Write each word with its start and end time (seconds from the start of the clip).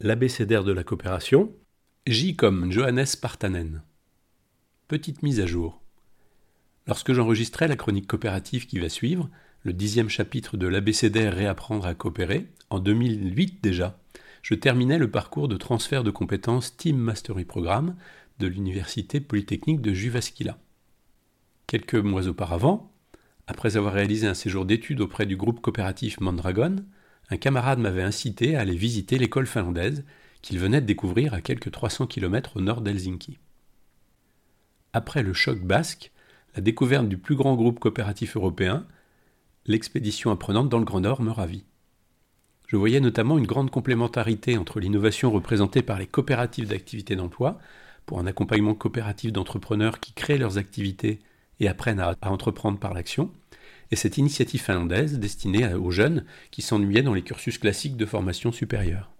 l'abécédaire 0.00 0.64
de 0.64 0.72
la 0.72 0.84
coopération, 0.84 1.52
J 2.06 2.36
comme 2.36 2.70
Johannes 2.70 3.06
Partanen. 3.20 3.82
Petite 4.88 5.22
mise 5.22 5.40
à 5.40 5.46
jour. 5.46 5.80
Lorsque 6.86 7.12
j'enregistrais 7.12 7.66
la 7.66 7.76
chronique 7.76 8.06
coopérative 8.06 8.66
qui 8.66 8.78
va 8.78 8.88
suivre, 8.88 9.30
le 9.62 9.72
dixième 9.72 10.10
chapitre 10.10 10.56
de 10.56 10.66
l'abécédaire 10.66 11.34
Réapprendre 11.34 11.86
à 11.86 11.94
coopérer, 11.94 12.46
en 12.68 12.78
2008 12.78 13.62
déjà, 13.62 13.98
je 14.42 14.54
terminais 14.54 14.98
le 14.98 15.10
parcours 15.10 15.48
de 15.48 15.56
transfert 15.56 16.04
de 16.04 16.10
compétences 16.10 16.76
Team 16.76 16.98
Mastery 16.98 17.44
Programme 17.44 17.96
de 18.38 18.46
l'Université 18.46 19.20
Polytechnique 19.20 19.80
de 19.80 19.94
Juvasquila. 19.94 20.58
Quelques 21.66 21.94
mois 21.94 22.28
auparavant, 22.28 22.92
après 23.46 23.76
avoir 23.76 23.94
réalisé 23.94 24.26
un 24.26 24.34
séjour 24.34 24.66
d'études 24.66 25.00
auprès 25.00 25.26
du 25.26 25.36
groupe 25.36 25.60
coopératif 25.60 26.20
Mondragon, 26.20 26.84
un 27.30 27.36
camarade 27.36 27.78
m'avait 27.78 28.02
incité 28.02 28.56
à 28.56 28.60
aller 28.60 28.76
visiter 28.76 29.18
l'école 29.18 29.46
finlandaise 29.46 30.04
qu'il 30.42 30.58
venait 30.58 30.80
de 30.80 30.86
découvrir 30.86 31.34
à 31.34 31.40
quelques 31.40 31.70
300 31.70 32.06
km 32.06 32.56
au 32.56 32.60
nord 32.60 32.80
d'Helsinki. 32.80 33.38
Après 34.92 35.22
le 35.22 35.32
choc 35.32 35.60
basque, 35.60 36.12
la 36.54 36.62
découverte 36.62 37.08
du 37.08 37.18
plus 37.18 37.36
grand 37.36 37.54
groupe 37.54 37.80
coopératif 37.80 38.36
européen, 38.36 38.86
l'expédition 39.66 40.30
apprenante 40.30 40.68
dans 40.68 40.78
le 40.78 40.84
Grand 40.84 41.00
Nord 41.00 41.20
me 41.20 41.30
ravit. 41.30 41.64
Je 42.66 42.76
voyais 42.76 43.00
notamment 43.00 43.38
une 43.38 43.46
grande 43.46 43.70
complémentarité 43.70 44.56
entre 44.56 44.80
l'innovation 44.80 45.30
représentée 45.30 45.82
par 45.82 45.98
les 45.98 46.06
coopératives 46.06 46.68
d'activité 46.68 47.14
d'emploi, 47.14 47.58
pour 48.06 48.20
un 48.20 48.26
accompagnement 48.26 48.74
coopératif 48.74 49.32
d'entrepreneurs 49.32 50.00
qui 50.00 50.12
créent 50.12 50.38
leurs 50.38 50.58
activités 50.58 51.18
et 51.58 51.68
apprennent 51.68 52.00
à, 52.00 52.14
entreprendre 52.22 52.78
par 52.78 52.94
l'action, 52.94 53.30
et 53.90 53.96
cette 53.96 54.18
initiative 54.18 54.62
finlandaise 54.62 55.18
destinée 55.18 55.74
aux 55.74 55.90
jeunes 55.90 56.24
qui 56.50 56.62
s'ennuyaient 56.62 57.02
dans 57.02 57.14
les 57.14 57.22
cursus 57.22 57.58
classiques 57.58 57.96
de 57.96 58.06
formation 58.06 58.52
supérieure. 58.52 59.10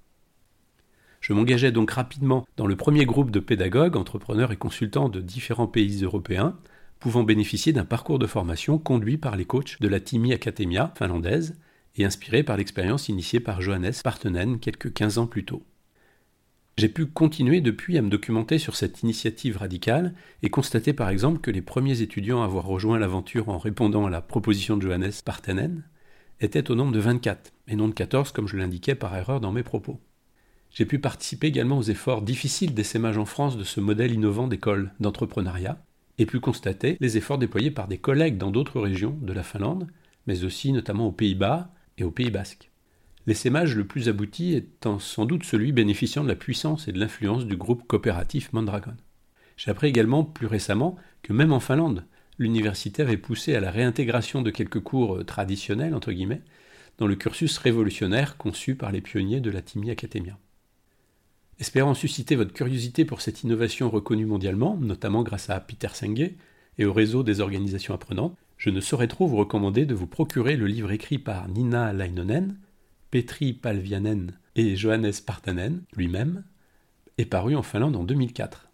Je 1.20 1.32
m'engageais 1.32 1.72
donc 1.72 1.90
rapidement 1.90 2.46
dans 2.56 2.66
le 2.66 2.76
premier 2.76 3.04
groupe 3.04 3.30
de 3.30 3.40
pédagogues, 3.40 3.96
entrepreneurs 3.96 4.52
et 4.52 4.56
consultants 4.56 5.08
de 5.08 5.20
différents 5.20 5.66
pays 5.66 6.04
européens, 6.04 6.56
pouvant 7.00 7.24
bénéficier 7.24 7.72
d'un 7.72 7.84
parcours 7.84 8.18
de 8.18 8.26
formation 8.26 8.78
conduit 8.78 9.18
par 9.18 9.36
les 9.36 9.44
coachs 9.44 9.80
de 9.80 9.88
la 9.88 10.00
Timi 10.00 10.32
Academia 10.32 10.92
finlandaise 10.96 11.58
et 11.96 12.04
inspiré 12.04 12.42
par 12.42 12.56
l'expérience 12.56 13.08
initiée 13.08 13.40
par 13.40 13.60
Johannes 13.60 13.92
Partenen 14.02 14.58
quelques 14.58 14.92
15 14.92 15.18
ans 15.18 15.26
plus 15.26 15.44
tôt. 15.44 15.62
J'ai 16.78 16.90
pu 16.90 17.06
continuer 17.06 17.62
depuis 17.62 17.96
à 17.96 18.02
me 18.02 18.10
documenter 18.10 18.58
sur 18.58 18.76
cette 18.76 19.02
initiative 19.02 19.56
radicale 19.56 20.12
et 20.42 20.50
constater 20.50 20.92
par 20.92 21.08
exemple 21.08 21.40
que 21.40 21.50
les 21.50 21.62
premiers 21.62 22.02
étudiants 22.02 22.42
à 22.42 22.44
avoir 22.44 22.66
rejoint 22.66 22.98
l'aventure 22.98 23.48
en 23.48 23.56
répondant 23.56 24.04
à 24.04 24.10
la 24.10 24.20
proposition 24.20 24.76
de 24.76 24.82
Johannes 24.82 25.10
Partanen 25.24 25.84
étaient 26.40 26.70
au 26.70 26.74
nombre 26.74 26.92
de 26.92 26.98
24 26.98 27.54
et 27.68 27.76
non 27.76 27.88
de 27.88 27.94
14 27.94 28.30
comme 28.32 28.46
je 28.46 28.58
l'indiquais 28.58 28.94
par 28.94 29.16
erreur 29.16 29.40
dans 29.40 29.52
mes 29.52 29.62
propos. 29.62 29.98
J'ai 30.68 30.84
pu 30.84 30.98
participer 30.98 31.46
également 31.46 31.78
aux 31.78 31.82
efforts 31.82 32.20
difficiles 32.20 32.74
d'essaimage 32.74 33.16
en 33.16 33.24
France 33.24 33.56
de 33.56 33.64
ce 33.64 33.80
modèle 33.80 34.12
innovant 34.12 34.46
d'école 34.46 34.92
d'entrepreneuriat 35.00 35.82
et 36.18 36.26
pu 36.26 36.40
constater 36.40 36.98
les 37.00 37.16
efforts 37.16 37.38
déployés 37.38 37.70
par 37.70 37.88
des 37.88 37.96
collègues 37.96 38.36
dans 38.36 38.50
d'autres 38.50 38.82
régions 38.82 39.16
de 39.22 39.32
la 39.32 39.44
Finlande, 39.44 39.86
mais 40.26 40.44
aussi 40.44 40.72
notamment 40.72 41.06
aux 41.06 41.12
Pays-Bas 41.12 41.72
et 41.96 42.04
au 42.04 42.10
Pays 42.10 42.30
Basque. 42.30 42.70
L'essaimage 43.26 43.74
le 43.74 43.84
plus 43.84 44.08
abouti 44.08 44.54
étant 44.54 45.00
sans 45.00 45.26
doute 45.26 45.42
celui 45.42 45.72
bénéficiant 45.72 46.22
de 46.22 46.28
la 46.28 46.36
puissance 46.36 46.86
et 46.86 46.92
de 46.92 47.00
l'influence 47.00 47.44
du 47.44 47.56
groupe 47.56 47.86
coopératif 47.86 48.52
Mondragon. 48.52 48.94
J'ai 49.56 49.70
appris 49.70 49.88
également 49.88 50.22
plus 50.22 50.46
récemment 50.46 50.96
que 51.22 51.32
même 51.32 51.52
en 51.52 51.58
Finlande, 51.58 52.04
l'université 52.38 53.02
avait 53.02 53.16
poussé 53.16 53.56
à 53.56 53.60
la 53.60 53.72
réintégration 53.72 54.42
de 54.42 54.50
quelques 54.50 54.80
cours 54.80 55.24
traditionnels, 55.24 55.94
entre 55.94 56.12
guillemets, 56.12 56.42
dans 56.98 57.08
le 57.08 57.16
cursus 57.16 57.58
révolutionnaire 57.58 58.36
conçu 58.36 58.76
par 58.76 58.92
les 58.92 59.00
pionniers 59.00 59.40
de 59.40 59.50
la 59.50 59.60
Timi 59.60 59.90
Academia. 59.90 60.38
Espérant 61.58 61.94
susciter 61.94 62.36
votre 62.36 62.52
curiosité 62.52 63.04
pour 63.04 63.22
cette 63.22 63.42
innovation 63.42 63.90
reconnue 63.90 64.26
mondialement, 64.26 64.76
notamment 64.76 65.22
grâce 65.22 65.50
à 65.50 65.58
Peter 65.58 65.88
Senge 65.92 66.30
et 66.78 66.84
au 66.84 66.92
réseau 66.92 67.22
des 67.22 67.40
organisations 67.40 67.94
apprenantes, 67.94 68.36
je 68.56 68.70
ne 68.70 68.80
saurais 68.80 69.08
trop 69.08 69.26
vous 69.26 69.36
recommander 69.36 69.84
de 69.84 69.94
vous 69.94 70.06
procurer 70.06 70.56
le 70.56 70.66
livre 70.66 70.92
écrit 70.92 71.18
par 71.18 71.48
Nina 71.48 71.92
Leinonen, 71.92 72.56
Petri 73.16 73.54
Palvianen 73.54 74.32
et 74.56 74.76
Johannes 74.76 75.10
Partanen 75.24 75.84
lui-même, 75.96 76.44
est 77.16 77.24
paru 77.24 77.56
en 77.56 77.62
Finlande 77.62 77.96
en 77.96 78.04
2004. 78.04 78.68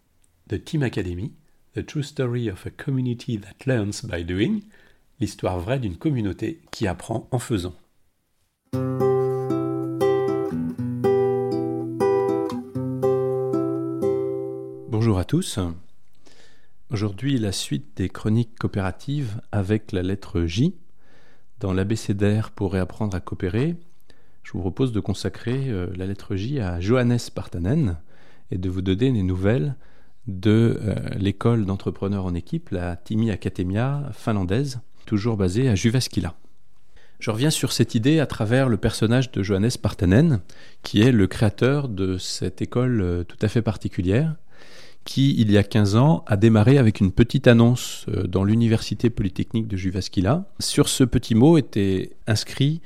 The 0.49 0.61
Team 0.61 0.83
Academy, 0.83 1.31
The 1.75 1.85
True 1.85 2.03
Story 2.03 2.49
of 2.49 2.67
a 2.67 2.69
Community 2.69 3.39
That 3.39 3.65
Learns 3.65 4.03
by 4.03 4.25
Doing, 4.25 4.59
l'histoire 5.21 5.61
vraie 5.61 5.79
d'une 5.79 5.95
communauté 5.95 6.59
qui 6.71 6.87
apprend 6.87 7.29
en 7.31 7.39
faisant. 7.39 7.73
Bonjour 14.89 15.19
à 15.19 15.23
tous. 15.23 15.57
Aujourd'hui, 16.89 17.37
la 17.37 17.53
suite 17.53 17.95
des 17.95 18.09
chroniques 18.09 18.59
coopératives 18.59 19.39
avec 19.53 19.93
la 19.93 20.03
lettre 20.03 20.43
J 20.43 20.75
dans 21.61 21.71
l'abécédaire 21.71 22.51
pour 22.51 22.73
réapprendre 22.73 23.15
à 23.15 23.21
coopérer 23.21 23.77
je 24.43 24.51
vous 24.51 24.59
propose 24.59 24.91
de 24.91 24.99
consacrer 24.99 25.69
euh, 25.69 25.87
la 25.95 26.05
lettre 26.05 26.35
J 26.35 26.59
à 26.59 26.79
Johannes 26.79 27.17
Partanen 27.33 27.97
et 28.51 28.57
de 28.57 28.69
vous 28.69 28.81
donner 28.81 29.11
des 29.11 29.23
nouvelles 29.23 29.75
de 30.27 30.79
euh, 30.81 30.95
l'école 31.17 31.65
d'entrepreneurs 31.65 32.25
en 32.25 32.33
équipe, 32.33 32.69
la 32.69 32.95
Timi 32.95 33.31
Academia 33.31 34.09
finlandaise, 34.13 34.79
toujours 35.05 35.37
basée 35.37 35.69
à 35.69 35.75
Jyväskylä. 35.75 36.33
Je 37.19 37.31
reviens 37.31 37.49
sur 37.49 37.71
cette 37.71 37.95
idée 37.95 38.19
à 38.19 38.25
travers 38.25 38.67
le 38.67 38.75
personnage 38.75 39.31
de 39.31 39.43
Johannes 39.43 39.71
Partanen, 39.81 40.41
qui 40.81 41.01
est 41.01 41.13
le 41.13 41.27
créateur 41.27 41.87
de 41.87 42.17
cette 42.17 42.61
école 42.61 43.01
euh, 43.01 43.23
tout 43.23 43.37
à 43.41 43.47
fait 43.47 43.61
particulière, 43.61 44.35
qui, 45.05 45.35
il 45.37 45.51
y 45.51 45.57
a 45.57 45.63
15 45.63 45.95
ans, 45.95 46.23
a 46.27 46.37
démarré 46.37 46.77
avec 46.77 46.99
une 47.01 47.11
petite 47.11 47.47
annonce 47.47 48.05
dans 48.07 48.45
l'université 48.45 49.09
polytechnique 49.09 49.67
de 49.67 49.75
Jyväskylä. 49.75 50.43
Sur 50.59 50.87
ce 50.87 51.03
petit 51.03 51.35
mot 51.35 51.57
était 51.57 52.11
inscrit 52.25 52.81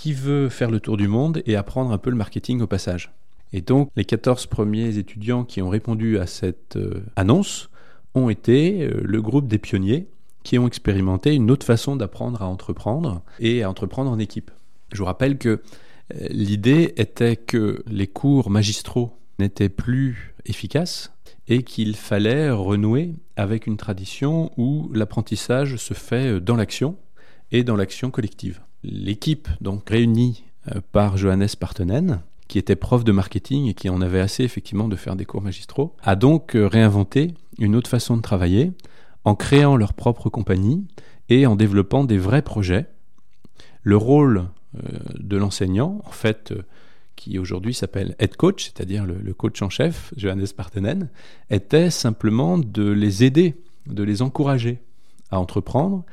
qui 0.00 0.14
veut 0.14 0.48
faire 0.48 0.70
le 0.70 0.80
tour 0.80 0.96
du 0.96 1.08
monde 1.08 1.42
et 1.44 1.56
apprendre 1.56 1.92
un 1.92 1.98
peu 1.98 2.08
le 2.08 2.16
marketing 2.16 2.62
au 2.62 2.66
passage. 2.66 3.12
Et 3.52 3.60
donc, 3.60 3.90
les 3.96 4.06
14 4.06 4.46
premiers 4.46 4.96
étudiants 4.96 5.44
qui 5.44 5.60
ont 5.60 5.68
répondu 5.68 6.18
à 6.18 6.26
cette 6.26 6.76
euh, 6.76 7.04
annonce 7.16 7.68
ont 8.14 8.30
été 8.30 8.84
euh, 8.84 9.02
le 9.04 9.20
groupe 9.20 9.46
des 9.46 9.58
pionniers 9.58 10.08
qui 10.42 10.58
ont 10.58 10.66
expérimenté 10.66 11.34
une 11.34 11.50
autre 11.50 11.66
façon 11.66 11.96
d'apprendre 11.96 12.40
à 12.40 12.46
entreprendre 12.46 13.20
et 13.40 13.62
à 13.62 13.68
entreprendre 13.68 14.10
en 14.10 14.18
équipe. 14.18 14.50
Je 14.90 14.96
vous 15.00 15.04
rappelle 15.04 15.36
que 15.36 15.60
euh, 16.14 16.26
l'idée 16.30 16.94
était 16.96 17.36
que 17.36 17.84
les 17.86 18.06
cours 18.06 18.48
magistraux 18.48 19.12
n'étaient 19.38 19.68
plus 19.68 20.34
efficaces 20.46 21.12
et 21.46 21.62
qu'il 21.62 21.94
fallait 21.94 22.50
renouer 22.50 23.16
avec 23.36 23.66
une 23.66 23.76
tradition 23.76 24.50
où 24.56 24.90
l'apprentissage 24.94 25.76
se 25.76 25.92
fait 25.92 26.40
dans 26.40 26.56
l'action 26.56 26.96
et 27.52 27.64
dans 27.64 27.76
l'action 27.76 28.10
collective. 28.10 28.62
L'équipe, 28.82 29.48
donc 29.60 29.88
réunie 29.88 30.44
euh, 30.68 30.80
par 30.92 31.16
Johannes 31.16 31.48
Partenen, 31.58 32.20
qui 32.48 32.58
était 32.58 32.76
prof 32.76 33.04
de 33.04 33.12
marketing 33.12 33.66
et 33.66 33.74
qui 33.74 33.88
en 33.88 34.00
avait 34.00 34.20
assez 34.20 34.42
effectivement 34.42 34.88
de 34.88 34.96
faire 34.96 35.16
des 35.16 35.24
cours 35.24 35.42
magistraux, 35.42 35.94
a 36.02 36.16
donc 36.16 36.56
euh, 36.56 36.66
réinventé 36.66 37.34
une 37.58 37.76
autre 37.76 37.90
façon 37.90 38.16
de 38.16 38.22
travailler 38.22 38.72
en 39.24 39.34
créant 39.34 39.76
leur 39.76 39.92
propre 39.92 40.30
compagnie 40.30 40.86
et 41.28 41.46
en 41.46 41.56
développant 41.56 42.04
des 42.04 42.18
vrais 42.18 42.42
projets. 42.42 42.86
Le 43.82 43.96
rôle 43.96 44.48
euh, 44.76 44.98
de 45.18 45.36
l'enseignant, 45.36 46.00
en 46.04 46.10
fait, 46.10 46.54
qui 47.20 47.38
aujourd'hui 47.38 47.74
s'appelle 47.74 48.16
head 48.18 48.34
coach, 48.36 48.64
c'est-à-dire 48.64 49.04
le, 49.04 49.34
coach 49.34 49.60
en 49.60 49.68
chef, 49.68 50.12
Johannes 50.16 50.46
Partenen, 50.56 51.10
était 51.50 51.90
simplement 51.90 52.56
de 52.56 52.90
les 52.90 53.24
aider, 53.24 53.60
de 53.86 54.02
les 54.02 54.22
encourager 54.22 54.80
à 55.30 55.38
entreprendre 55.38 56.04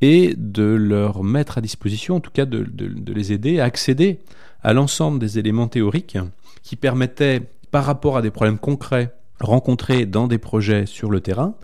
et 0.00 0.34
de 0.36 0.62
leur 0.62 1.22
mettre 1.22 1.58
à 1.58 1.60
disposition, 1.60 2.16
en 2.16 2.20
tout 2.20 2.30
cas 2.30 2.44
de, 2.46 2.66
les 3.12 3.32
aider 3.32 3.60
à 3.60 3.64
accéder 3.64 4.20
à 4.62 4.72
l'ensemble 4.72 5.18
des 5.18 5.38
éléments 5.38 5.68
théoriques 5.68 6.18
qui 6.62 6.76
permettaient, 6.76 7.42
par 7.70 7.84
rapport 7.84 8.16
à 8.16 8.22
des 8.22 8.30
problèmes 8.30 8.58
concrets 8.58 9.12
rencontrés 9.40 10.06
dans 10.06 10.28
des 10.28 10.38
projets 10.38 10.86
sur 10.86 11.10
le 11.10 11.20
terrain, 11.20 11.56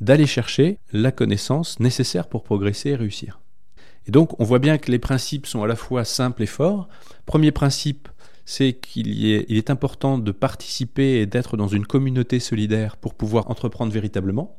d'aller 0.00 0.26
chercher 0.26 0.78
la 0.92 1.12
connaissance 1.12 1.80
nécessaire 1.80 2.28
pour 2.28 2.42
progresser 2.42 2.90
et 2.90 2.94
réussir. 2.94 3.40
Et 4.06 4.10
donc 4.10 4.38
on 4.40 4.44
voit 4.44 4.60
bien 4.60 4.78
que 4.78 4.90
les 4.90 4.98
principes 4.98 5.46
sont 5.46 5.62
à 5.62 5.66
la 5.66 5.76
fois 5.76 6.04
simples 6.04 6.42
et 6.42 6.46
forts. 6.46 6.88
Premier 7.26 7.52
principe, 7.52 8.08
c'est 8.46 8.72
qu'il 8.72 9.26
est 9.26 9.68
important 9.68 10.16
de 10.16 10.32
participer 10.32 11.20
et 11.20 11.26
d'être 11.26 11.58
dans 11.58 11.68
une 11.68 11.84
communauté 11.84 12.40
solidaire 12.40 12.96
pour 12.96 13.14
pouvoir 13.14 13.50
entreprendre 13.50 13.92
véritablement. 13.92 14.56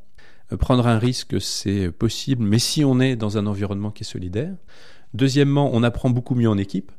Prendre 0.57 0.87
un 0.87 0.97
risque, 0.97 1.39
c'est 1.39 1.91
possible, 1.91 2.43
mais 2.43 2.59
si 2.59 2.83
on 2.83 2.99
est 2.99 3.15
dans 3.15 3.37
un 3.37 3.45
environnement 3.45 3.91
qui 3.91 4.03
est 4.03 4.05
solidaire. 4.05 4.55
Deuxièmement, 5.13 5.69
on 5.73 5.83
apprend 5.83 6.09
beaucoup 6.09 6.35
mieux 6.35 6.49
en 6.49 6.57
équipe. 6.57 6.91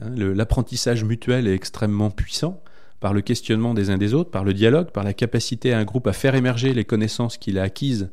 Hein, 0.00 0.10
l'apprentissage 0.10 1.04
mutuel 1.04 1.46
est 1.46 1.54
extrêmement 1.54 2.10
puissant 2.10 2.62
par 3.00 3.14
le 3.14 3.20
questionnement 3.20 3.74
des 3.74 3.90
uns 3.90 3.98
des 3.98 4.14
autres, 4.14 4.30
par 4.30 4.44
le 4.44 4.54
dialogue, 4.54 4.90
par 4.90 5.04
la 5.04 5.14
capacité 5.14 5.72
à 5.72 5.78
un 5.78 5.84
groupe 5.84 6.06
à 6.06 6.12
faire 6.12 6.34
émerger 6.34 6.74
les 6.74 6.84
connaissances 6.84 7.38
qu'il 7.38 7.58
a 7.58 7.62
acquises 7.62 8.10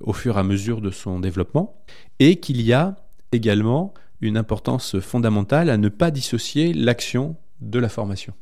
au 0.00 0.12
fur 0.12 0.36
et 0.36 0.40
à 0.40 0.42
mesure 0.42 0.80
de 0.80 0.90
son 0.90 1.20
développement, 1.20 1.84
et 2.18 2.36
qu'il 2.40 2.60
y 2.60 2.72
a 2.72 2.96
également 3.30 3.94
une 4.20 4.36
importance 4.36 4.98
fondamentale 4.98 5.70
à 5.70 5.76
ne 5.76 5.88
pas 5.88 6.10
dissocier 6.10 6.72
l'action 6.72 7.36
de 7.60 7.78
la 7.78 7.88
formation, 7.88 8.34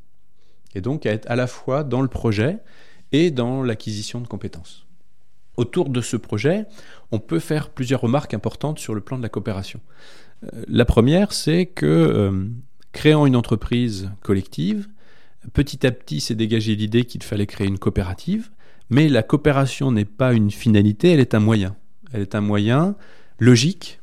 et 0.74 0.80
donc 0.80 1.04
à 1.04 1.12
être 1.12 1.30
à 1.30 1.36
la 1.36 1.46
fois 1.46 1.84
dans 1.84 2.00
le 2.00 2.08
projet 2.08 2.58
et 3.12 3.30
dans 3.30 3.62
l'acquisition 3.62 4.20
de 4.20 4.26
compétences. 4.26 4.86
Autour 5.56 5.90
de 5.90 6.00
ce 6.00 6.16
projet, 6.16 6.66
on 7.10 7.18
peut 7.18 7.38
faire 7.38 7.68
plusieurs 7.68 8.00
remarques 8.00 8.32
importantes 8.32 8.78
sur 8.78 8.94
le 8.94 9.02
plan 9.02 9.18
de 9.18 9.22
la 9.22 9.28
coopération. 9.28 9.80
Euh, 10.44 10.62
la 10.66 10.84
première, 10.84 11.32
c'est 11.32 11.66
que 11.66 11.86
euh, 11.86 12.48
créant 12.92 13.26
une 13.26 13.36
entreprise 13.36 14.10
collective, 14.22 14.88
petit 15.52 15.86
à 15.86 15.90
petit 15.90 16.20
s'est 16.20 16.34
dégagé 16.34 16.74
l'idée 16.74 17.04
qu'il 17.04 17.22
fallait 17.22 17.46
créer 17.46 17.66
une 17.66 17.78
coopérative, 17.78 18.50
mais 18.88 19.08
la 19.08 19.22
coopération 19.22 19.92
n'est 19.92 20.06
pas 20.06 20.32
une 20.32 20.50
finalité, 20.50 21.12
elle 21.12 21.20
est 21.20 21.34
un 21.34 21.40
moyen. 21.40 21.76
Elle 22.12 22.22
est 22.22 22.34
un 22.34 22.40
moyen 22.40 22.94
logique 23.38 24.00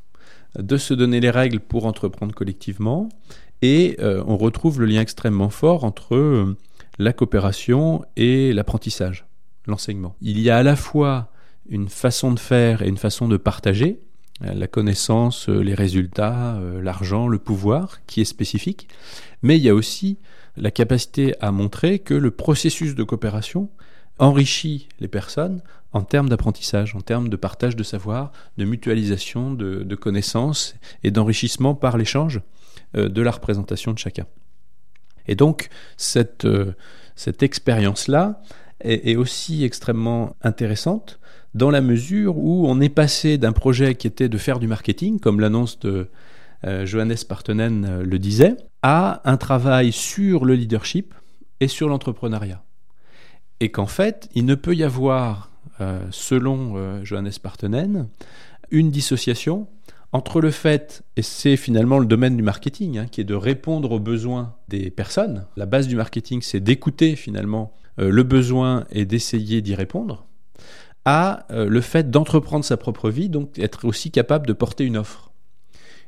de 0.57 0.77
se 0.77 0.93
donner 0.93 1.19
les 1.19 1.29
règles 1.29 1.59
pour 1.59 1.85
entreprendre 1.85 2.33
collectivement, 2.35 3.09
et 3.61 3.97
euh, 3.99 4.23
on 4.27 4.37
retrouve 4.37 4.79
le 4.79 4.85
lien 4.85 5.01
extrêmement 5.01 5.49
fort 5.49 5.83
entre 5.83 6.55
la 6.99 7.13
coopération 7.13 8.05
et 8.17 8.53
l'apprentissage, 8.53 9.25
l'enseignement. 9.65 10.15
Il 10.21 10.39
y 10.39 10.49
a 10.49 10.57
à 10.57 10.63
la 10.63 10.75
fois 10.75 11.31
une 11.69 11.87
façon 11.87 12.33
de 12.33 12.39
faire 12.39 12.81
et 12.81 12.87
une 12.87 12.97
façon 12.97 13.27
de 13.27 13.37
partager 13.37 13.99
euh, 14.43 14.53
la 14.53 14.67
connaissance, 14.67 15.49
euh, 15.49 15.59
les 15.59 15.73
résultats, 15.73 16.55
euh, 16.55 16.81
l'argent, 16.81 17.27
le 17.27 17.39
pouvoir, 17.39 18.05
qui 18.05 18.21
est 18.21 18.25
spécifique. 18.25 18.87
Mais 19.41 19.57
il 19.57 19.63
y 19.63 19.69
a 19.69 19.75
aussi 19.75 20.17
la 20.55 20.71
capacité 20.71 21.35
à 21.39 21.51
montrer 21.51 21.99
que 21.99 22.13
le 22.13 22.31
processus 22.31 22.95
de 22.95 23.03
coopération 23.03 23.69
enrichit 24.17 24.89
les 24.99 25.07
personnes 25.07 25.61
en 25.93 26.03
termes 26.03 26.29
d'apprentissage, 26.29 26.95
en 26.95 27.01
termes 27.01 27.29
de 27.29 27.35
partage 27.35 27.75
de 27.75 27.83
savoir, 27.83 28.31
de 28.57 28.65
mutualisation 28.65 29.53
de, 29.53 29.95
connaissances 29.95 30.75
et 31.03 31.11
d'enrichissement 31.11 31.73
par 31.73 31.97
l'échange 31.97 32.41
de 32.93 33.21
la 33.21 33.31
représentation 33.31 33.93
de 33.93 33.97
chacun. 33.97 34.25
Et 35.27 35.35
donc 35.35 35.69
cette, 35.95 36.45
cette 37.15 37.43
expérience-là 37.43 38.41
est, 38.81 39.09
est, 39.09 39.15
aussi 39.15 39.63
extrêmement 39.63 40.35
intéressante 40.41 41.18
dans 41.53 41.71
la 41.71 41.81
mesure 41.81 42.37
où 42.37 42.67
on 42.67 42.79
est 42.79 42.89
passé 42.89 43.37
d'un 43.37 43.51
projet 43.51 43.95
qui 43.95 44.07
était 44.07 44.29
de 44.29 44.37
faire 44.37 44.59
du 44.59 44.67
marketing, 44.67 45.19
comme 45.19 45.39
l'annonce 45.39 45.79
de 45.79 46.09
euh, 46.65 46.85
Johannes 46.85 47.15
Partonen 47.27 47.85
euh, 47.85 48.03
le 48.03 48.19
disait, 48.19 48.55
à 48.81 49.21
un 49.29 49.37
travail 49.37 49.91
sur 49.91 50.45
le 50.45 50.55
leadership 50.55 51.13
et 51.59 51.67
sur 51.67 51.89
l'entrepreneuriat. 51.89 52.63
Et 53.59 53.71
qu'en 53.71 53.87
fait, 53.87 54.29
il 54.35 54.45
ne 54.45 54.55
peut 54.55 54.75
y 54.75 54.83
avoir, 54.83 55.51
euh, 55.81 55.99
selon 56.11 57.03
Johannes 57.03 57.31
Partonen, 57.41 58.07
une 58.71 58.91
dissociation 58.91 59.67
entre 60.11 60.41
le 60.41 60.49
fait, 60.49 61.03
et 61.17 61.21
c'est 61.21 61.57
finalement 61.57 61.99
le 61.99 62.05
domaine 62.05 62.37
du 62.37 62.41
marketing, 62.43 62.97
hein, 62.97 63.05
qui 63.11 63.21
est 63.21 63.25
de 63.25 63.35
répondre 63.35 63.91
aux 63.91 63.99
besoins 63.99 64.55
des 64.67 64.89
personnes. 64.89 65.45
La 65.55 65.65
base 65.65 65.87
du 65.87 65.95
marketing, 65.95 66.41
c'est 66.41 66.61
d'écouter 66.61 67.15
finalement 67.15 67.73
le 67.97 68.23
besoin 68.23 68.85
et 68.91 69.03
d'essayer 69.05 69.61
d'y 69.61 69.75
répondre 69.75 70.25
euh, 71.09 71.67
le 71.67 71.81
fait 71.81 72.11
d'entreprendre 72.11 72.63
sa 72.63 72.77
propre 72.77 73.09
vie, 73.09 73.29
donc 73.29 73.57
être 73.57 73.85
aussi 73.85 74.11
capable 74.11 74.45
de 74.45 74.53
porter 74.53 74.85
une 74.85 74.97
offre. 74.97 75.31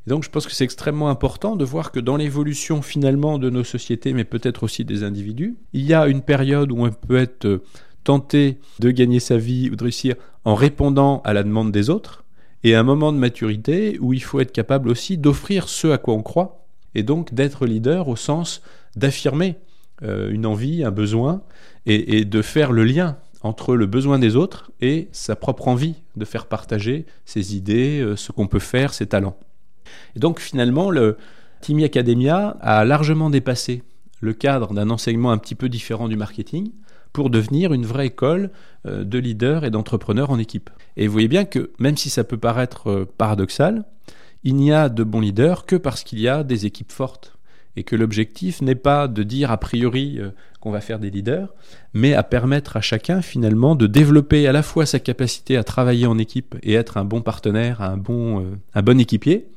Et 0.06 0.10
donc 0.10 0.24
je 0.24 0.30
pense 0.30 0.46
que 0.46 0.54
c'est 0.54 0.64
extrêmement 0.64 1.10
important 1.10 1.56
de 1.56 1.66
voir 1.66 1.92
que 1.92 2.00
dans 2.00 2.18
l'évolution 2.18 2.82
finalement 2.82 3.40
de 3.40 3.50
nos 3.50 3.64
sociétés, 3.64 4.14
mais 4.14 4.26
peut-être 4.26 4.64
aussi 4.64 4.86
des 4.86 5.04
individus, 5.04 5.58
il 5.74 5.86
y 5.86 5.94
a 5.94 6.08
une 6.08 6.22
période 6.22 6.72
où 6.72 6.86
on 6.86 6.92
peut 6.92 7.18
être 7.18 7.46
euh, 7.46 7.64
tenté 8.04 8.60
de 8.80 8.92
gagner 8.92 9.20
sa 9.20 9.38
vie 9.38 9.70
ou 9.72 9.76
de 9.76 9.84
réussir 9.84 10.16
en 10.46 10.56
répondant 10.56 11.22
à 11.24 11.34
la 11.34 11.44
demande 11.44 11.72
des 11.72 11.90
autres, 11.90 12.24
et 12.64 12.76
un 12.76 12.84
moment 12.84 13.12
de 13.12 13.18
maturité 13.18 13.98
où 14.00 14.14
il 14.14 14.22
faut 14.22 14.40
être 14.40 14.52
capable 14.52 14.90
aussi 14.90 15.18
d'offrir 15.18 15.68
ce 15.68 15.88
à 15.88 15.98
quoi 15.98 16.14
on 16.14 16.24
croit, 16.24 16.68
et 16.94 17.04
donc 17.04 17.34
d'être 17.34 17.66
leader 17.66 18.08
au 18.08 18.16
sens 18.16 18.62
d'affirmer 18.96 19.56
euh, 20.04 20.32
une 20.32 20.46
envie, 20.46 20.84
un 20.84 20.92
besoin, 20.92 21.42
et 21.88 22.26
de 22.26 22.42
faire 22.44 22.72
le 22.72 22.84
lien 22.84 23.18
entre 23.44 23.76
le 23.76 23.86
besoin 23.86 24.20
des 24.20 24.36
autres 24.36 24.72
et 24.82 25.10
sa 25.12 25.36
propre 25.36 25.68
envie 25.68 25.96
de 26.16 26.26
faire 26.26 26.46
partager 26.46 27.06
ses 27.26 27.56
idées, 27.56 28.00
euh, 28.00 28.16
ce 28.16 28.32
qu'on 28.32 28.48
peut 28.48 28.60
faire, 28.60 28.94
ses 28.94 29.08
talents. 29.08 29.38
Et 30.16 30.20
donc 30.20 30.40
finalement, 30.40 30.90
le 30.90 31.18
Timi 31.62 31.84
Academia 31.84 32.58
a 32.62 32.86
largement 32.86 33.30
dépassé 33.30 33.84
le 34.20 34.34
cadre 34.34 34.74
d'un 34.74 34.90
enseignement 34.90 35.32
un 35.32 35.38
petit 35.38 35.56
peu 35.56 35.70
différent 35.70 36.08
du 36.08 36.16
marketing 36.16 36.72
pour 37.14 37.30
devenir 37.30 37.74
une 37.74 37.86
vraie 37.86 38.08
école 38.08 38.52
euh, 38.86 39.04
de 39.04 39.18
leaders 39.18 39.66
et 39.66 39.72
d'entrepreneurs 39.72 40.30
en 40.30 40.40
équipe. 40.40 40.70
Et 40.98 41.08
vous 41.08 41.14
voyez 41.14 41.28
bien 41.28 41.46
que 41.46 41.72
même 41.80 41.98
si 41.98 42.10
ça 42.10 42.24
peut 42.24 42.38
paraître 42.38 42.90
euh, 42.90 43.06
paradoxal, 43.18 43.84
il 44.44 44.56
n'y 44.56 44.72
a 44.72 44.90
de 44.90 45.04
bons 45.04 45.20
leaders 45.20 45.66
que 45.66 45.76
parce 45.76 46.04
qu'il 46.04 46.20
y 46.20 46.28
a 46.28 46.44
des 46.44 46.66
équipes 46.66 46.92
fortes 46.92 47.38
et 47.76 47.84
que 47.84 47.96
l'objectif 47.96 48.62
n'est 48.62 48.76
pas 48.76 49.08
de 49.08 49.24
dire 49.24 49.52
a 49.52 49.58
priori 49.58 50.18
euh, 50.20 50.30
qu'on 50.60 50.72
va 50.72 50.82
faire 50.82 51.00
des 51.00 51.10
leaders, 51.10 51.54
mais 51.94 52.14
à 52.14 52.24
permettre 52.24 52.78
à 52.78 52.82
chacun 52.82 53.22
finalement 53.22 53.76
de 53.76 53.88
développer 53.88 54.48
à 54.48 54.52
la 54.52 54.64
fois 54.64 54.86
sa 54.86 55.00
capacité 55.00 55.58
à 55.58 55.64
travailler 55.64 56.06
en 56.06 56.18
équipe 56.18 56.56
et 56.64 56.74
être 56.74 56.98
un 56.98 57.06
bon 57.06 57.22
partenaire, 57.22 57.82
un 57.82 57.98
bon, 57.98 58.42
euh, 58.42 58.58
un 58.74 58.82
bon 58.82 59.00
équipier, 59.00 59.48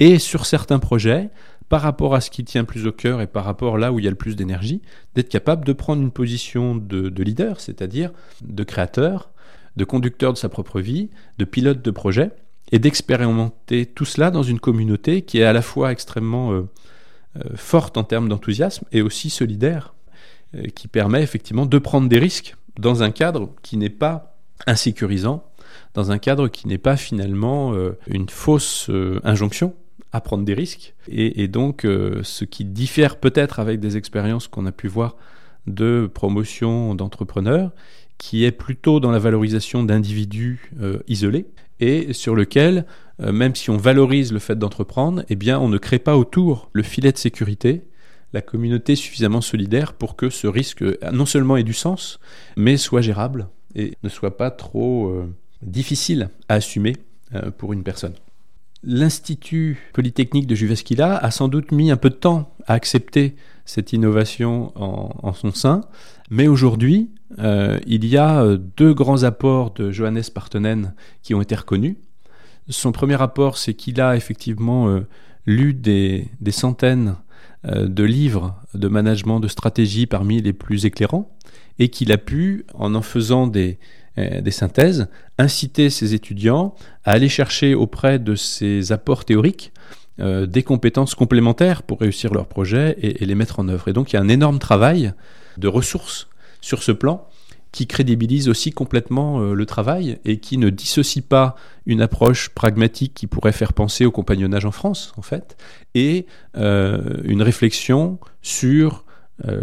et 0.00 0.18
sur 0.18 0.46
certains 0.46 0.78
projets, 0.78 1.30
par 1.68 1.82
rapport 1.82 2.14
à 2.14 2.20
ce 2.20 2.30
qui 2.30 2.44
tient 2.44 2.64
plus 2.64 2.86
au 2.86 2.92
cœur 2.92 3.20
et 3.20 3.26
par 3.26 3.44
rapport 3.44 3.76
là 3.76 3.92
où 3.92 3.98
il 3.98 4.04
y 4.04 4.08
a 4.08 4.10
le 4.10 4.16
plus 4.16 4.36
d'énergie, 4.36 4.80
d'être 5.14 5.28
capable 5.28 5.66
de 5.66 5.74
prendre 5.74 6.00
une 6.00 6.10
position 6.10 6.74
de, 6.74 7.10
de 7.10 7.22
leader, 7.22 7.60
c'est-à-dire 7.60 8.10
de 8.42 8.64
créateur, 8.64 9.30
de 9.76 9.84
conducteur 9.84 10.32
de 10.32 10.38
sa 10.38 10.48
propre 10.48 10.80
vie, 10.80 11.10
de 11.36 11.44
pilote 11.44 11.82
de 11.82 11.90
projet, 11.90 12.30
et 12.72 12.78
d'expérimenter 12.78 13.86
tout 13.86 14.04
cela 14.04 14.30
dans 14.30 14.42
une 14.42 14.60
communauté 14.60 15.22
qui 15.22 15.38
est 15.38 15.44
à 15.44 15.52
la 15.52 15.62
fois 15.62 15.92
extrêmement 15.92 16.52
euh, 16.52 16.68
forte 17.54 17.96
en 17.96 18.04
termes 18.04 18.28
d'enthousiasme 18.28 18.84
et 18.92 19.02
aussi 19.02 19.30
solidaire, 19.30 19.94
euh, 20.54 20.62
qui 20.74 20.88
permet 20.88 21.22
effectivement 21.22 21.66
de 21.66 21.78
prendre 21.78 22.08
des 22.08 22.18
risques 22.18 22.56
dans 22.78 23.02
un 23.02 23.10
cadre 23.10 23.50
qui 23.62 23.76
n'est 23.76 23.90
pas 23.90 24.38
insécurisant, 24.66 25.44
dans 25.92 26.10
un 26.10 26.18
cadre 26.18 26.48
qui 26.48 26.66
n'est 26.68 26.78
pas 26.78 26.96
finalement 26.96 27.74
euh, 27.74 27.98
une 28.06 28.28
fausse 28.30 28.90
injonction 29.24 29.74
à 30.12 30.22
prendre 30.22 30.44
des 30.44 30.54
risques. 30.54 30.94
Et, 31.06 31.48
donc, 31.48 31.82
ce 31.82 32.44
qui 32.44 32.64
diffère 32.64 33.16
peut-être 33.16 33.60
avec 33.60 33.78
des 33.78 33.98
expériences 33.98 34.48
qu'on 34.48 34.64
a 34.64 34.72
pu 34.72 34.88
voir 34.88 35.16
de 35.66 36.10
promotion 36.12 36.94
d'entrepreneurs, 36.94 37.72
qui 38.16 38.44
est 38.44 38.52
plutôt 38.52 39.00
dans 39.00 39.10
la 39.10 39.18
valorisation 39.18 39.82
d'individus 39.82 40.72
isolés, 41.08 41.46
et 41.80 42.12
sur 42.12 42.34
lequel 42.34 42.84
euh, 43.20 43.32
même 43.32 43.54
si 43.54 43.70
on 43.70 43.76
valorise 43.76 44.32
le 44.32 44.38
fait 44.38 44.56
d'entreprendre, 44.56 45.24
eh 45.28 45.52
on 45.54 45.68
ne 45.68 45.78
crée 45.78 45.98
pas 45.98 46.16
autour 46.16 46.70
le 46.72 46.82
filet 46.82 47.12
de 47.12 47.18
sécurité, 47.18 47.82
la 48.32 48.42
communauté 48.42 48.94
suffisamment 48.94 49.40
solidaire 49.40 49.94
pour 49.94 50.14
que 50.14 50.30
ce 50.30 50.46
risque 50.46 50.82
euh, 50.82 50.96
non 51.12 51.26
seulement 51.26 51.56
ait 51.56 51.64
du 51.64 51.72
sens, 51.72 52.20
mais 52.56 52.76
soit 52.76 53.00
gérable 53.00 53.48
et 53.74 53.94
ne 54.02 54.08
soit 54.08 54.36
pas 54.36 54.50
trop 54.50 55.08
euh, 55.08 55.34
difficile 55.62 56.30
à 56.48 56.54
assumer 56.54 56.96
pour 57.58 57.74
une 57.74 57.82
personne. 57.82 58.14
L'Institut 58.82 59.76
Polytechnique 59.92 60.46
de 60.46 60.54
Juvesquila 60.54 61.14
a 61.14 61.30
sans 61.30 61.48
doute 61.48 61.72
mis 61.72 61.90
un 61.90 61.98
peu 61.98 62.08
de 62.08 62.14
temps 62.14 62.54
à 62.66 62.72
accepter 62.72 63.36
cette 63.66 63.92
innovation 63.92 64.72
en, 64.76 65.34
son 65.34 65.52
sein, 65.52 65.82
mais 66.30 66.48
aujourd'hui, 66.48 67.10
il 67.36 68.06
y 68.06 68.16
a 68.16 68.56
deux 68.76 68.94
grands 68.94 69.22
apports 69.22 69.72
de 69.74 69.90
Johannes 69.90 70.22
Partonen 70.34 70.94
qui 71.22 71.34
ont 71.34 71.42
été 71.42 71.54
reconnus. 71.54 71.96
Son 72.70 72.92
premier 72.92 73.14
rapport, 73.14 73.56
c'est 73.56 73.74
qu'il 73.74 74.00
a 74.00 74.16
effectivement 74.16 74.88
euh, 74.88 75.06
lu 75.46 75.72
des, 75.72 76.28
centaines 76.50 77.16
euh, 77.66 77.88
de 77.88 78.04
livres 78.04 78.60
de 78.74 78.88
management, 78.88 79.40
de 79.40 79.48
stratégie 79.48 80.06
parmi 80.06 80.42
les 80.42 80.52
plus 80.52 80.84
éclairants, 80.84 81.34
et 81.78 81.88
qu'il 81.88 82.12
a 82.12 82.18
pu, 82.18 82.66
en 82.74 82.94
en 82.94 83.00
faisant 83.00 83.46
des, 83.46 83.78
euh, 84.18 84.50
synthèses, 84.50 85.08
inciter 85.38 85.88
ses 85.88 86.12
étudiants 86.12 86.74
à 87.04 87.12
aller 87.12 87.28
chercher 87.28 87.74
auprès 87.74 88.18
de 88.18 88.34
ces 88.34 88.92
apports 88.92 89.24
théoriques 89.24 89.72
des 90.48 90.64
compétences 90.64 91.14
complémentaires 91.14 91.84
pour 91.84 92.00
réussir 92.00 92.34
leur 92.34 92.48
projet 92.48 92.96
et, 93.00 93.24
les 93.24 93.36
mettre 93.36 93.60
en 93.60 93.68
œuvre. 93.68 93.86
Et 93.86 93.92
donc 93.92 94.12
il 94.12 94.16
y 94.16 94.18
a 94.18 94.20
un 94.20 94.28
énorme 94.28 94.58
travail 94.58 95.12
de 95.58 95.68
ressources 95.68 96.26
sur 96.60 96.82
ce 96.82 96.92
plan 96.92 97.28
qui 97.70 97.86
crédibilise 97.86 98.48
aussi 98.48 98.70
complètement 98.70 99.40
le 99.40 99.66
travail 99.66 100.18
et 100.24 100.40
qui 100.40 100.56
ne 100.56 100.70
dissocie 100.70 101.22
pas 101.22 101.54
une 101.84 102.00
approche 102.00 102.48
pragmatique 102.48 103.12
qui 103.12 103.26
pourrait 103.26 103.52
faire 103.52 103.74
penser 103.74 104.06
au 104.06 104.10
compagnonnage 104.10 104.64
en 104.64 104.70
France, 104.70 105.12
en 105.18 105.22
fait, 105.22 105.58
et 105.94 106.24
une 106.54 107.42
réflexion 107.42 108.18
sur 108.40 109.04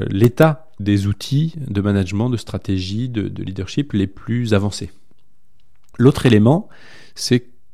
l'état 0.08 0.70
des 0.80 1.08
outils 1.08 1.56
de 1.58 1.82
management, 1.82 2.30
de 2.30 2.38
stratégie, 2.38 3.10
de, 3.10 3.28
de 3.28 3.44
leadership 3.44 3.94
les 3.94 4.08
plus 4.08 4.54
avancés. 4.54 4.92
L'autre 5.98 6.28
élément, 6.28 6.70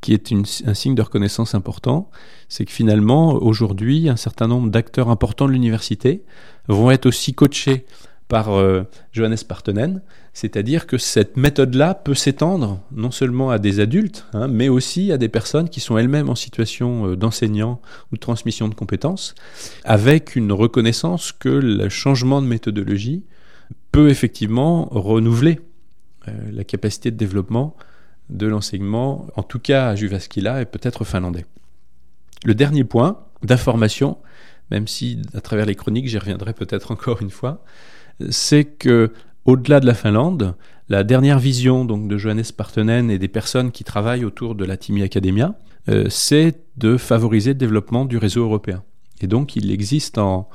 qui 0.01 0.13
est 0.13 0.31
un 0.65 0.73
signe 0.73 0.95
de 0.95 1.01
reconnaissance 1.01 1.55
important, 1.55 2.09
c'est 2.49 2.65
que 2.65 2.71
finalement, 2.71 3.33
aujourd'hui, 3.33 4.09
un 4.09 4.15
certain 4.15 4.47
nombre 4.47 4.69
d'acteurs 4.69 5.09
importants 5.09 5.45
de 5.45 5.51
l'université 5.51 6.23
vont 6.67 6.89
être 6.89 7.05
aussi 7.05 7.33
coachés 7.33 7.85
par 8.31 8.53
euh, 8.53 8.83
Johannes 9.11 9.35
Partonen, 9.45 10.01
c'est-à-dire 10.31 10.87
que 10.87 10.97
cette 10.97 11.35
méthode-là 11.35 11.93
peut 11.93 12.13
s'étendre 12.13 12.79
non 12.93 13.11
seulement 13.11 13.51
à 13.51 13.59
des 13.59 13.81
adultes, 13.81 14.25
hein, 14.31 14.47
mais 14.47 14.69
aussi 14.69 15.11
à 15.11 15.17
des 15.17 15.27
personnes 15.27 15.67
qui 15.67 15.81
sont 15.81 15.97
elles-mêmes 15.97 16.29
en 16.29 16.35
situation 16.35 17.07
euh, 17.07 17.17
d'enseignant 17.17 17.81
ou 18.09 18.15
de 18.15 18.21
transmission 18.21 18.69
de 18.69 18.73
compétences, 18.73 19.35
avec 19.83 20.37
une 20.37 20.53
reconnaissance 20.53 21.33
que 21.33 21.49
le 21.49 21.89
changement 21.89 22.41
de 22.41 22.47
méthodologie 22.47 23.25
peut 23.91 24.07
effectivement 24.07 24.87
renouveler 24.91 25.59
euh, 26.29 26.31
la 26.53 26.63
capacité 26.63 27.11
de 27.11 27.17
développement 27.17 27.75
de 28.29 28.47
l'enseignement, 28.47 29.27
en 29.35 29.43
tout 29.43 29.59
cas 29.59 29.89
à 29.89 29.95
Jyväskylä 29.95 30.61
et 30.61 30.65
peut-être 30.65 31.03
finlandais. 31.03 31.45
Le 32.45 32.55
dernier 32.55 32.85
point 32.85 33.19
d'information, 33.43 34.19
même 34.69 34.87
si 34.87 35.21
à 35.33 35.41
travers 35.41 35.65
les 35.65 35.75
chroniques 35.75 36.07
j'y 36.07 36.17
reviendrai 36.17 36.53
peut-être 36.53 36.91
encore 36.91 37.21
une 37.21 37.29
fois, 37.29 37.61
c'est 38.29 38.65
que 38.65 39.11
au-delà 39.45 39.79
de 39.79 39.85
la 39.85 39.93
Finlande, 39.93 40.55
la 40.89 41.03
dernière 41.03 41.39
vision 41.39 41.85
donc 41.85 42.07
de 42.07 42.17
Johannes 42.17 42.43
Partonen 42.55 43.09
et 43.09 43.17
des 43.17 43.27
personnes 43.27 43.71
qui 43.71 43.83
travaillent 43.83 44.25
autour 44.25 44.55
de 44.55 44.65
la 44.65 44.77
Timi 44.77 45.03
Academia, 45.03 45.55
euh, 45.89 46.07
c'est 46.09 46.59
de 46.77 46.97
favoriser 46.97 47.51
le 47.51 47.55
développement 47.55 48.05
du 48.05 48.17
réseau 48.17 48.43
européen. 48.43 48.83
Et 49.21 49.27
donc 49.27 49.55
il 49.55 49.71
existe 49.71 50.17
en, 50.17 50.49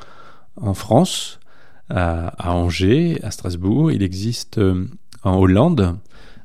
en 0.56 0.74
France, 0.74 1.40
à, 1.88 2.28
à, 2.28 2.52
Angers, 2.52 3.18
à 3.22 3.30
Strasbourg, 3.30 3.90
il 3.92 4.02
existe 4.02 4.58
euh, 4.58 4.86
en 5.22 5.38
Hollande, 5.38 5.98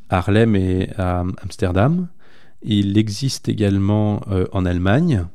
Harlem 0.10 0.56
et 0.56 0.90
à 0.98 1.24
Amsterdam. 1.44 2.08
Il 2.64 2.98
existe 2.98 3.50
également 3.50 4.22
euh, 4.30 4.46
en 4.52 4.66
Allemagne, 4.66 5.26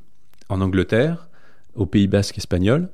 en 0.48 0.60
Angleterre, 0.60 1.28
au 1.74 1.86
Pays 1.86 2.06
basque 2.06 2.38
espagnol, 2.38 2.88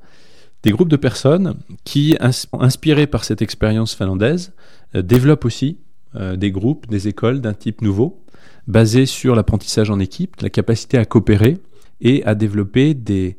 des 0.63 0.71
groupes 0.71 0.89
de 0.89 0.97
personnes 0.97 1.57
qui, 1.85 2.17
inspirés 2.53 3.07
par 3.07 3.25
cette 3.25 3.43
expérience 3.43 3.95
finlandaise, 3.95 4.53
euh, 4.95 5.03
développent 5.03 5.45
aussi 5.45 5.79
euh, 6.15 6.37
des 6.37 6.51
groupes, 6.51 6.89
des 6.89 7.09
écoles 7.09 7.41
d'un 7.41 7.55
type 7.55 7.83
nouveau, 7.83 8.23
basés 8.67 9.07
sur 9.07 9.35
l'apprentissage 9.35 9.91
en 9.91 9.99
équipe, 9.99 10.41
la 10.41 10.51
capacité 10.51 10.99
à 10.99 11.05
coopérer 11.05 11.59
et 12.01 12.25
à 12.25 12.35
développer 12.35 12.95
des, 12.95 13.39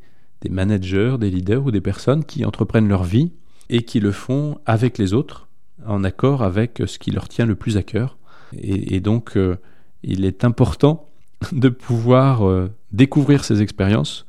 managers, 0.50 1.16
des 1.20 1.30
leaders 1.30 1.66
ou 1.66 1.72
des 1.72 1.82
personnes 1.82 2.26
qui 2.26 2.44
entreprennent 2.44 2.90
leur 2.90 3.04
vie 3.04 3.32
et 3.70 3.84
qui 3.84 4.00
le 4.00 4.12
font 4.12 4.60
avec 4.66 4.98
les 4.98 5.14
autres, 5.14 5.48
en 5.86 6.04
accord 6.04 6.44
avec 6.44 6.82
ce 6.86 7.00
qui 7.00 7.12
leur 7.12 7.30
tient 7.30 7.46
le 7.46 7.56
plus 7.56 7.78
à 7.78 7.84
cœur, 7.84 8.18
et, 8.62 9.00
donc, 9.00 9.36
euh, 9.36 9.58
il 10.04 10.26
est 10.26 10.44
important 10.44 11.10
de 11.52 11.70
pouvoir 11.70 12.48
euh, 12.48 12.70
découvrir 12.92 13.44
ces 13.44 13.62
expériences 13.62 14.26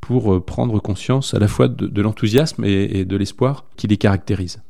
pour 0.00 0.34
euh, 0.34 0.40
prendre 0.40 0.78
conscience 0.80 1.34
à 1.34 1.38
la 1.38 1.48
fois 1.48 1.68
de, 1.68 2.02
l'enthousiasme 2.02 2.64
et, 2.64 3.04
de 3.04 3.16
l'espoir 3.16 3.64
qui 3.76 3.86
les 3.86 3.96
caractérise. 3.96 4.62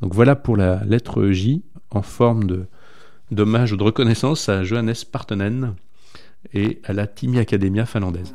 Donc 0.00 0.14
voilà 0.14 0.36
pour 0.36 0.56
la 0.56 0.84
lettre 0.84 1.28
J 1.28 1.62
en 1.90 2.02
forme 2.02 2.44
de 2.44 2.66
d'hommage 3.32 3.72
ou 3.72 3.76
de 3.76 3.82
reconnaissance 3.82 4.48
à 4.48 4.62
Johannes 4.62 4.94
Partonen 5.10 5.74
et 6.54 6.80
à 6.84 6.92
la 6.92 7.08
Timi 7.08 7.38
Academia 7.38 7.84
finlandaise. 7.84 8.32